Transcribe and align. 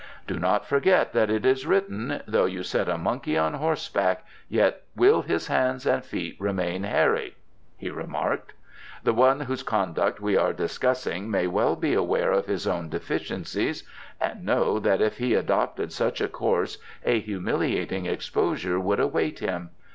"Do 0.25 0.39
not 0.39 0.65
forget 0.65 1.13
that 1.13 1.29
it 1.29 1.45
is 1.45 1.67
written: 1.67 2.23
'Though 2.25 2.45
you 2.45 2.63
set 2.63 2.89
a 2.89 2.97
monkey 2.97 3.37
on 3.37 3.53
horseback 3.53 4.25
yet 4.49 4.81
will 4.95 5.21
his 5.21 5.45
hands 5.45 5.85
and 5.85 6.03
feet 6.03 6.35
remain 6.39 6.81
hairy,'" 6.81 7.35
he 7.77 7.91
remarked. 7.91 8.53
"The 9.03 9.13
one 9.13 9.41
whose 9.41 9.61
conduct 9.61 10.19
we 10.19 10.35
are 10.35 10.53
discussing 10.53 11.29
may 11.29 11.45
well 11.45 11.75
be 11.75 11.93
aware 11.93 12.31
of 12.31 12.47
his 12.47 12.65
own 12.65 12.89
deficiencies, 12.89 13.83
and 14.19 14.43
know 14.43 14.79
that 14.79 15.01
if 15.01 15.19
he 15.19 15.35
adopted 15.35 15.93
such 15.93 16.19
a 16.19 16.27
course 16.27 16.79
a 17.05 17.19
humiliating 17.19 18.07
exposure 18.07 18.79
would 18.79 18.99
await 18.99 19.37
him. 19.37 19.69